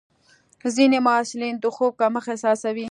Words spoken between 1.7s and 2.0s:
خوب